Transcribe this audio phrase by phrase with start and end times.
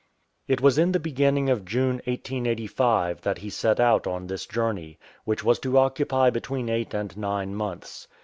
[0.47, 4.97] It was in the beginning of June, 1885, that he set out on this journey,
[5.25, 8.07] which was to occupy between eight and nine months.